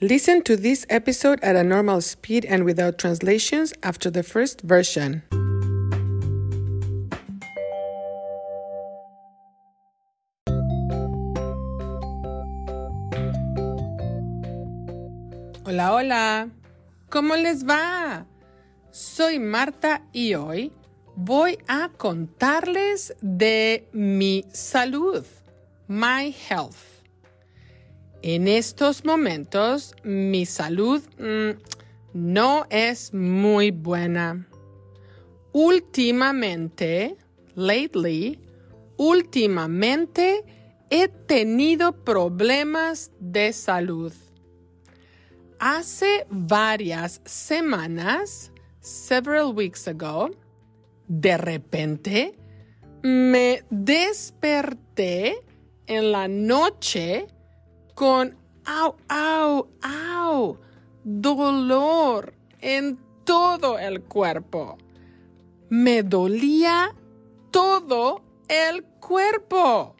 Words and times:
Listen 0.00 0.42
to 0.42 0.56
this 0.56 0.84
episode 0.90 1.38
at 1.40 1.54
a 1.54 1.62
normal 1.62 2.00
speed 2.00 2.44
and 2.46 2.64
without 2.64 2.98
translations 2.98 3.72
after 3.84 4.10
the 4.10 4.24
first 4.24 4.60
version. 4.62 5.22
Hola, 15.64 15.92
hola. 15.92 16.50
¿Cómo 17.08 17.36
les 17.36 17.62
va? 17.62 18.26
Soy 18.90 19.38
Marta 19.38 20.02
y 20.12 20.34
hoy 20.34 20.72
voy 21.14 21.56
a 21.68 21.88
contarles 21.96 23.14
de 23.22 23.88
mi 23.92 24.44
salud, 24.52 25.24
my 25.86 26.30
health. 26.30 26.93
En 28.26 28.48
estos 28.48 29.04
momentos 29.04 29.94
mi 30.02 30.46
salud 30.46 31.02
mm, 31.18 31.60
no 32.14 32.64
es 32.70 33.12
muy 33.12 33.70
buena. 33.70 34.48
Últimamente, 35.52 37.18
lately, 37.54 38.40
últimamente 38.96 40.42
he 40.88 41.08
tenido 41.08 42.02
problemas 42.02 43.10
de 43.20 43.52
salud. 43.52 44.14
Hace 45.58 46.26
varias 46.30 47.20
semanas, 47.26 48.52
several 48.80 49.52
weeks 49.54 49.86
ago, 49.86 50.30
de 51.08 51.36
repente 51.36 52.32
me 53.02 53.64
desperté 53.68 55.36
en 55.86 56.10
la 56.10 56.26
noche 56.26 57.26
con 57.94 58.36
au, 58.64 58.96
au, 59.08 59.68
au, 59.82 60.58
dolor 61.04 62.34
en 62.60 62.98
todo 63.24 63.78
el 63.78 64.02
cuerpo. 64.02 64.78
Me 65.68 66.02
dolía 66.02 66.94
todo 67.50 68.22
el 68.48 68.84
cuerpo. 69.00 69.94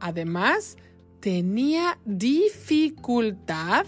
Además, 0.00 0.76
tenía 1.20 1.98
dificultad 2.04 3.86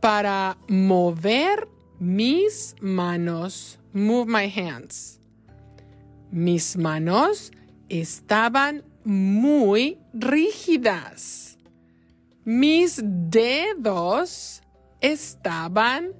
para 0.00 0.58
mover 0.68 1.68
mis 1.98 2.74
manos. 2.80 3.78
Move 3.92 4.26
my 4.26 4.50
hands. 4.50 5.20
Mis 6.30 6.76
manos 6.76 7.52
estaban 7.88 8.84
muy 9.04 9.98
rígidas. 10.12 11.55
Mis 12.48 13.02
dedos 13.02 14.62
estaban 15.00 16.12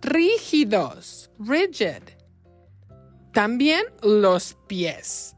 rígidos, 0.00 1.30
rigid. 1.38 2.02
También 3.34 3.84
los 4.00 4.56
pies. 4.66 5.36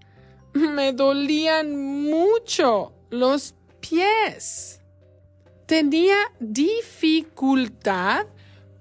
Me 0.54 0.92
dolían 0.92 1.76
mucho 2.04 2.92
los 3.10 3.56
pies. 3.80 4.80
Tenía 5.66 6.14
dificultad 6.38 8.26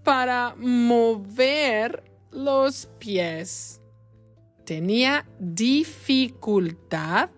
para 0.04 0.54
mover 0.58 2.04
los 2.30 2.88
pies. 3.00 3.82
Tenía 4.64 5.28
dificultad 5.40 7.32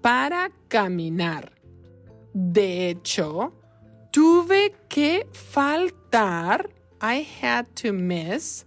para 0.00 0.50
caminar. 0.66 1.52
De 2.32 2.88
hecho, 2.88 3.52
tuve 4.16 4.72
que 4.88 5.26
faltar, 5.30 6.70
I 7.02 7.22
had 7.42 7.66
to 7.82 7.92
miss, 7.92 8.64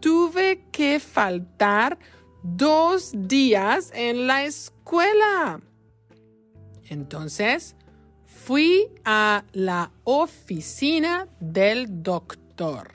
tuve 0.00 0.64
que 0.72 0.98
faltar 0.98 1.98
dos 2.42 3.12
días 3.14 3.92
en 3.94 4.26
la 4.26 4.44
escuela. 4.44 5.60
Entonces, 6.88 7.76
fui 8.24 8.88
a 9.04 9.44
la 9.52 9.92
oficina 10.04 11.28
del 11.40 12.02
doctor. 12.02 12.94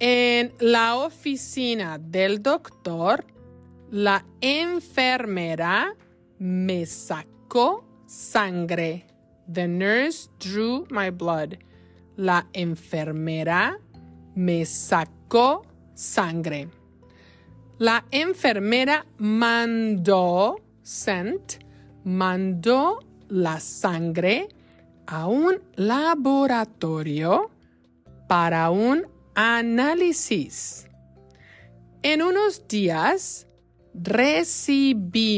En 0.00 0.54
la 0.58 0.96
oficina 0.96 1.98
del 1.98 2.42
doctor, 2.42 3.24
la 3.92 4.26
enfermera 4.40 5.94
me 6.40 6.84
sacó 6.84 7.84
sangre. 8.06 9.13
The 9.52 9.66
nurse 9.68 10.28
drew 10.38 10.86
my 10.90 11.10
blood. 11.10 11.58
La 12.16 12.46
enfermera 12.52 13.78
me 14.34 14.64
sacó 14.64 15.62
sangre. 15.94 16.68
La 17.78 18.04
enfermera 18.10 19.04
mandó, 19.18 20.56
sent, 20.82 21.58
mandó 22.04 23.00
la 23.28 23.58
sangre 23.60 24.48
a 25.06 25.26
un 25.26 25.60
laboratorio 25.76 27.50
para 28.28 28.70
un 28.70 29.06
análisis. 29.34 30.86
En 32.02 32.22
unos 32.22 32.66
días 32.68 33.46
recibimos 33.94 35.34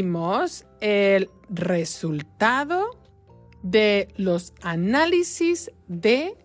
el 0.80 1.30
resultado 1.48 3.05
de 3.70 4.08
los 4.16 4.52
análisis 4.62 5.72
de 5.88 6.36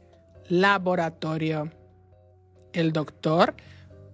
laboratorio. 0.49 1.71
El 2.73 2.91
doctor 2.91 3.53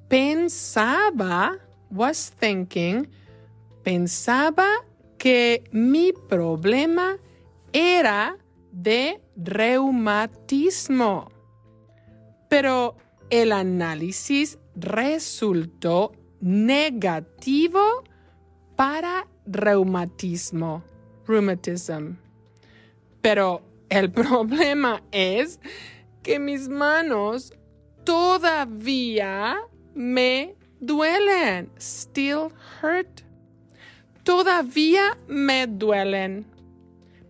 pensaba, 0.10 1.58
was 1.90 2.34
thinking, 2.38 3.08
pensaba 3.84 4.68
que 5.18 5.64
mi 5.72 6.12
problema 6.28 7.18
era 7.72 8.38
de 8.72 9.22
reumatismo. 9.38 11.32
Pero 12.50 12.98
el 13.30 13.54
análisis 13.54 14.60
resultó 14.76 16.12
negativo 16.42 18.04
para 18.76 19.28
reumatismo. 19.46 20.84
Pero 23.28 23.62
el 23.90 24.10
problema 24.24 25.04
es 25.12 25.60
que 26.24 26.40
mis 26.40 26.70
manos 26.70 27.52
todavía 28.06 29.58
me 29.94 30.56
duelen. 30.80 31.70
Still 31.78 32.54
hurt. 32.82 33.24
Todavía 34.24 35.18
me 35.28 35.68
duelen. 35.68 36.46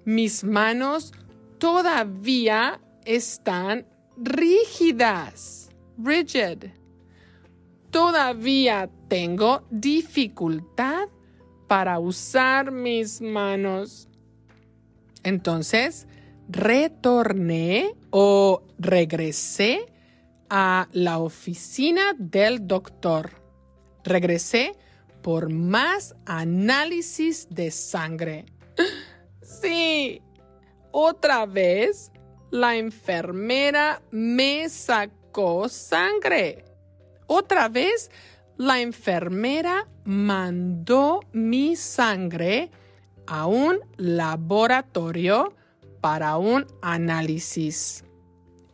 Mis 0.05 0.43
manos 0.43 1.13
todavía 1.57 2.79
están 3.03 3.87
rígidas. 4.17 5.71
Rigid. 5.97 6.65
Todavía 7.89 8.87
tengo 9.07 9.65
dificultad 9.71 11.07
para 11.67 11.97
usar 11.97 12.71
mis 12.71 13.19
manos. 13.19 14.06
Entonces, 15.27 16.07
retorné 16.47 17.93
o 18.11 18.63
regresé 18.79 19.85
a 20.49 20.87
la 20.93 21.19
oficina 21.19 22.15
del 22.17 22.65
doctor. 22.65 23.31
Regresé 24.05 24.71
por 25.21 25.51
más 25.51 26.15
análisis 26.25 27.47
de 27.49 27.71
sangre. 27.71 28.45
Sí, 29.61 30.21
otra 30.91 31.45
vez 31.45 32.11
la 32.51 32.75
enfermera 32.75 34.01
me 34.11 34.67
sacó 34.67 35.67
sangre. 35.69 36.65
Otra 37.27 37.69
vez 37.69 38.11
la 38.57 38.81
enfermera 38.81 39.87
mandó 40.03 41.21
mi 41.31 41.77
sangre 41.77 42.69
a 43.27 43.45
un 43.47 43.79
laboratorio 43.97 45.53
para 46.01 46.37
un 46.37 46.65
análisis. 46.81 48.03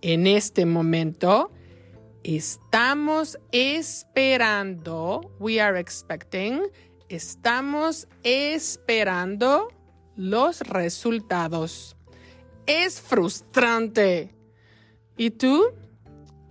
En 0.02 0.28
este 0.28 0.66
momento 0.66 1.52
estamos 2.24 3.38
esperando, 3.52 5.32
we 5.40 5.60
are 5.60 5.80
expecting, 5.80 6.62
estamos 7.10 8.08
esperando 8.24 9.70
los 10.16 10.62
resultados. 10.62 11.96
Es 12.66 13.02
frustrante. 13.02 14.36
¿Y 15.18 15.32
tú? 15.32 15.64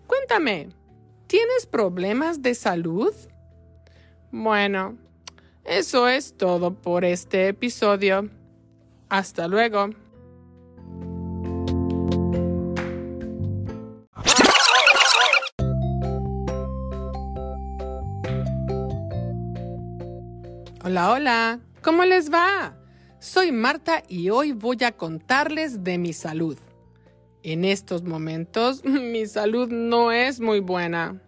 Cuéntame, 0.06 0.68
¿tienes 1.26 1.66
problemas 1.66 2.42
de 2.42 2.54
salud? 2.54 3.12
Bueno, 4.30 4.98
eso 5.64 6.08
es 6.08 6.36
todo 6.36 6.74
por 6.74 7.04
este 7.04 7.48
episodio. 7.48 8.28
Hasta 9.08 9.46
luego. 9.46 9.90
Hola, 20.84 21.12
hola. 21.12 21.60
¿Cómo 21.80 22.04
les 22.04 22.32
va? 22.32 22.76
Soy 23.20 23.52
Marta 23.52 24.02
y 24.08 24.30
hoy 24.30 24.50
voy 24.50 24.78
a 24.84 24.90
contarles 24.90 25.84
de 25.84 25.96
mi 25.96 26.12
salud. 26.12 26.58
En 27.44 27.64
estos 27.64 28.02
momentos 28.02 28.84
mi 28.84 29.26
salud 29.26 29.68
no 29.68 30.10
es 30.10 30.40
muy 30.40 30.58
buena. 30.58 31.22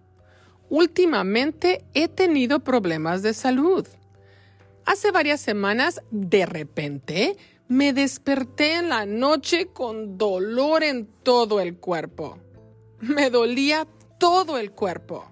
Últimamente 0.69 1.85
he 1.95 2.09
tenido 2.09 2.61
problemas 2.61 3.23
de 3.23 3.33
salud. 3.33 3.87
Hace 4.87 5.11
varias 5.11 5.41
semanas, 5.41 6.03
de 6.11 6.45
repente, 6.47 7.37
me 7.69 7.93
desperté 7.93 8.75
en 8.75 8.91
la 8.91 9.07
noche 9.07 9.69
con 9.73 10.19
dolor 10.19 10.83
en 10.85 11.07
todo 11.23 11.61
el 11.61 11.77
cuerpo. 11.77 12.39
Me 13.01 13.31
dolía 13.31 13.87
todo 14.19 14.59
el 14.59 14.73
cuerpo. 14.73 15.25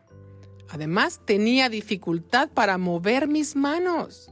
Además, 0.71 1.21
tenía 1.27 1.69
dificultad 1.69 2.49
para 2.49 2.79
mover 2.79 3.29
mis 3.29 3.55
manos. 3.55 4.31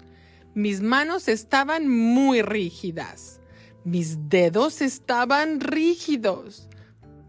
Mis 0.55 0.81
manos 0.81 1.29
estaban 1.29 1.87
muy 1.87 2.41
rígidas. 2.41 3.41
Mis 3.85 4.29
dedos 4.31 4.81
estaban 4.81 5.61
rígidos. 5.61 6.69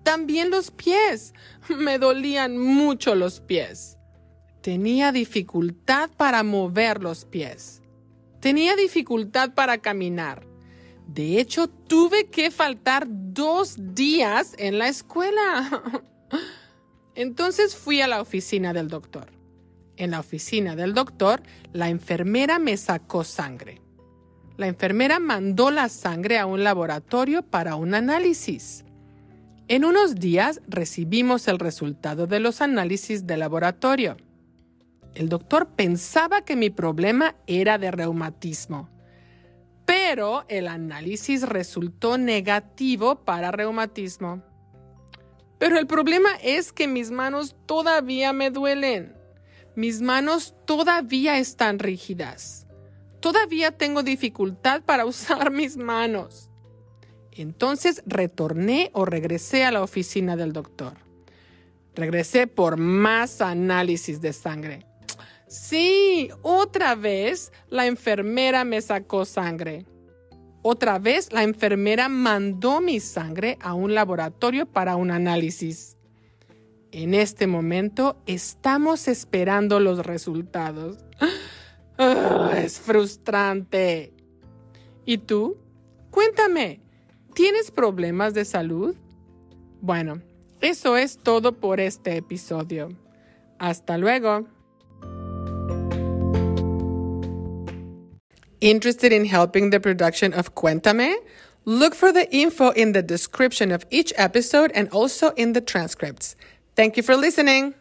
También 0.03 0.49
los 0.49 0.71
pies. 0.71 1.33
Me 1.77 1.99
dolían 1.99 2.57
mucho 2.57 3.15
los 3.15 3.41
pies. 3.41 3.97
Tenía 4.61 5.11
dificultad 5.11 6.09
para 6.15 6.43
mover 6.43 7.01
los 7.01 7.25
pies. 7.25 7.80
Tenía 8.41 8.75
dificultad 8.75 9.53
para 9.53 9.77
caminar. 9.77 10.47
De 11.07 11.39
hecho, 11.39 11.67
tuve 11.67 12.27
que 12.27 12.49
faltar 12.49 13.05
dos 13.07 13.75
días 13.77 14.55
en 14.57 14.79
la 14.79 14.87
escuela. 14.87 15.83
Entonces 17.15 17.75
fui 17.75 18.01
a 18.01 18.07
la 18.07 18.19
oficina 18.19 18.73
del 18.73 18.87
doctor. 18.87 19.31
En 19.95 20.11
la 20.11 20.19
oficina 20.19 20.75
del 20.75 20.95
doctor, 20.95 21.43
la 21.71 21.89
enfermera 21.89 22.57
me 22.57 22.77
sacó 22.77 23.23
sangre. 23.23 23.81
La 24.57 24.67
enfermera 24.67 25.19
mandó 25.19 25.69
la 25.69 25.87
sangre 25.89 26.39
a 26.39 26.47
un 26.47 26.63
laboratorio 26.63 27.43
para 27.43 27.75
un 27.75 27.93
análisis. 27.93 28.83
En 29.67 29.85
unos 29.85 30.15
días 30.15 30.61
recibimos 30.67 31.47
el 31.47 31.59
resultado 31.59 32.25
de 32.25 32.39
los 32.39 32.61
análisis 32.61 33.27
de 33.27 33.37
laboratorio. 33.37 34.17
El 35.13 35.27
doctor 35.27 35.67
pensaba 35.67 36.41
que 36.41 36.55
mi 36.55 36.69
problema 36.69 37.35
era 37.45 37.77
de 37.77 37.91
reumatismo, 37.91 38.89
pero 39.85 40.45
el 40.47 40.67
análisis 40.67 41.43
resultó 41.43 42.17
negativo 42.17 43.25
para 43.25 43.51
reumatismo. 43.51 44.41
Pero 45.57 45.77
el 45.77 45.85
problema 45.85 46.29
es 46.41 46.71
que 46.71 46.87
mis 46.87 47.11
manos 47.11 47.55
todavía 47.65 48.31
me 48.33 48.51
duelen. 48.51 49.15
Mis 49.75 50.01
manos 50.01 50.55
todavía 50.65 51.37
están 51.37 51.77
rígidas. 51.79 52.65
Todavía 53.19 53.71
tengo 53.71 54.01
dificultad 54.01 54.81
para 54.81 55.05
usar 55.05 55.51
mis 55.51 55.77
manos. 55.77 56.49
Entonces 57.31 58.01
retorné 58.05 58.91
o 58.93 59.05
regresé 59.05 59.63
a 59.63 59.71
la 59.71 59.83
oficina 59.83 60.35
del 60.35 60.53
doctor. 60.53 60.93
Regresé 61.95 62.47
por 62.47 62.77
más 62.77 63.41
análisis 63.41 64.21
de 64.21 64.33
sangre. 64.33 64.90
Sí, 65.51 66.29
otra 66.43 66.95
vez 66.95 67.51
la 67.67 67.85
enfermera 67.85 68.63
me 68.63 68.79
sacó 68.79 69.25
sangre. 69.25 69.85
Otra 70.61 70.97
vez 70.97 71.33
la 71.33 71.43
enfermera 71.43 72.07
mandó 72.07 72.79
mi 72.79 73.01
sangre 73.01 73.57
a 73.59 73.73
un 73.73 73.93
laboratorio 73.93 74.65
para 74.65 74.95
un 74.95 75.11
análisis. 75.11 75.97
En 76.93 77.13
este 77.13 77.47
momento 77.47 78.15
estamos 78.27 79.09
esperando 79.09 79.81
los 79.81 80.05
resultados. 80.05 81.03
Ah, 81.97 82.53
es 82.57 82.79
frustrante. 82.79 84.13
¿Y 85.05 85.19
tú? 85.19 85.57
Cuéntame, 86.09 86.81
¿tienes 87.35 87.69
problemas 87.69 88.33
de 88.33 88.43
salud? 88.43 88.95
Bueno, 89.81 90.19
eso 90.61 90.97
es 90.97 91.19
todo 91.19 91.59
por 91.59 91.79
este 91.79 92.15
episodio. 92.15 92.89
Hasta 93.59 93.99
luego. 93.99 94.47
Interested 98.61 99.11
in 99.11 99.25
helping 99.25 99.71
the 99.71 99.79
production 99.79 100.33
of 100.33 100.53
Cuéntame? 100.53 101.15
Look 101.65 101.95
for 101.95 102.13
the 102.13 102.31
info 102.33 102.69
in 102.69 102.91
the 102.91 103.01
description 103.01 103.71
of 103.71 103.85
each 103.89 104.13
episode 104.17 104.71
and 104.75 104.87
also 104.89 105.31
in 105.31 105.53
the 105.53 105.61
transcripts. 105.61 106.35
Thank 106.75 106.95
you 106.95 107.01
for 107.01 107.15
listening. 107.15 107.73